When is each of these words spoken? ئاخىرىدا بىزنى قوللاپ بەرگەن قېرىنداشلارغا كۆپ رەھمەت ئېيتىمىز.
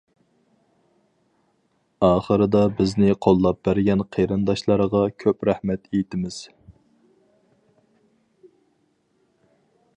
ئاخىرىدا 2.07 2.61
بىزنى 2.79 3.17
قوللاپ 3.27 3.61
بەرگەن 3.69 4.03
قېرىنداشلارغا 4.17 5.03
كۆپ 5.25 5.47
رەھمەت 5.51 5.87
ئېيتىمىز. 5.91 6.41